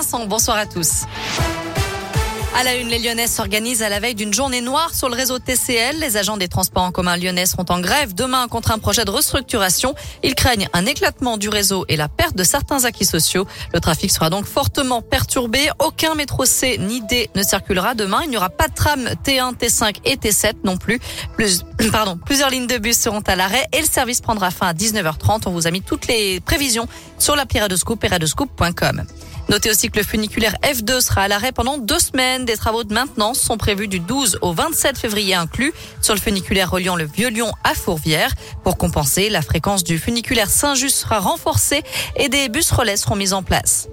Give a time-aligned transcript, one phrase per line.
[0.00, 1.02] Vincent, bonsoir à tous.
[2.56, 5.38] À la une, les Lyonnais s'organisent à la veille d'une journée noire sur le réseau
[5.38, 5.98] TCL.
[5.98, 9.10] Les agents des transports en commun lyonnais seront en grève demain contre un projet de
[9.10, 9.94] restructuration.
[10.22, 13.46] Ils craignent un éclatement du réseau et la perte de certains acquis sociaux.
[13.74, 15.68] Le trafic sera donc fortement perturbé.
[15.80, 18.20] Aucun métro C ni D ne circulera demain.
[18.24, 20.98] Il n'y aura pas de tram T1, T5 et T7 non plus.
[21.92, 25.42] pardon, plusieurs lignes de bus seront à l'arrêt et le service prendra fin à 19h30.
[25.44, 26.88] On vous a mis toutes les prévisions
[27.18, 29.04] sur l'appli Radescoop et radescoop.com.
[29.50, 32.44] Notez aussi que le funiculaire F2 sera à l'arrêt pendant deux semaines.
[32.44, 36.70] Des travaux de maintenance sont prévus du 12 au 27 février inclus sur le funiculaire
[36.70, 38.32] reliant le Vieux-Lyon à Fourvière.
[38.62, 41.82] Pour compenser, la fréquence du funiculaire Saint-Just sera renforcée
[42.14, 43.88] et des bus relais seront mis en place.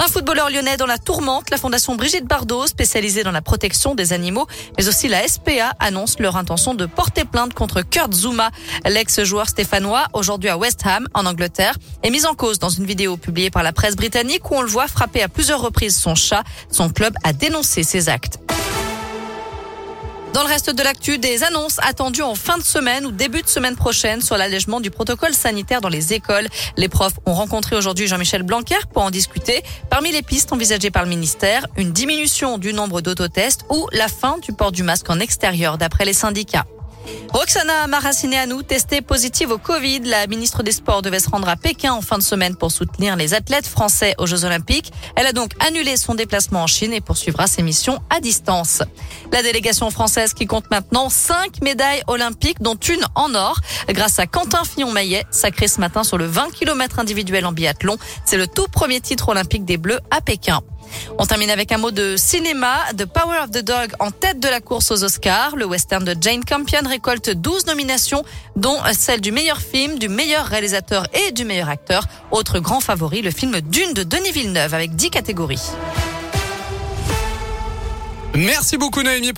[0.00, 4.12] Un footballeur lyonnais dans la tourmente, la fondation Brigitte Bardot, spécialisée dans la protection des
[4.12, 8.52] animaux, mais aussi la SPA, annonce leur intention de porter plainte contre Kurt Zuma,
[8.84, 11.74] l'ex-joueur stéphanois, aujourd'hui à West Ham, en Angleterre,
[12.04, 14.68] est mis en cause dans une vidéo publiée par la presse britannique où on le
[14.68, 16.44] voit frapper à plusieurs reprises son chat.
[16.70, 18.38] Son club a dénoncé ces actes.
[20.34, 23.48] Dans le reste de l'actu, des annonces attendues en fin de semaine ou début de
[23.48, 26.46] semaine prochaine sur l'allègement du protocole sanitaire dans les écoles.
[26.76, 29.62] Les profs ont rencontré aujourd'hui Jean-Michel Blanquer pour en discuter.
[29.90, 34.38] Parmi les pistes envisagées par le ministère, une diminution du nombre d'autotests ou la fin
[34.38, 36.66] du port du masque en extérieur d'après les syndicats.
[37.32, 40.00] Roxana Maracineanu, testée positive au Covid.
[40.00, 43.16] La ministre des Sports devait se rendre à Pékin en fin de semaine pour soutenir
[43.16, 44.92] les athlètes français aux Jeux Olympiques.
[45.14, 48.82] Elle a donc annulé son déplacement en Chine et poursuivra ses missions à distance.
[49.32, 54.26] La délégation française qui compte maintenant cinq médailles olympiques, dont une en or, grâce à
[54.26, 57.98] Quentin Fillon-Maillet, sacré ce matin sur le 20 km individuel en biathlon.
[58.24, 60.60] C'est le tout premier titre olympique des Bleus à Pékin.
[61.18, 62.76] On termine avec un mot de cinéma.
[62.96, 65.56] The Power of the Dog en tête de la course aux Oscars.
[65.56, 68.24] Le western de Jane Campion récolte 12 nominations,
[68.56, 72.04] dont celle du meilleur film, du meilleur réalisateur et du meilleur acteur.
[72.30, 75.62] Autre grand favori, le film Dune de Denis Villeneuve avec 10 catégories.
[78.34, 79.32] Merci beaucoup Naomi.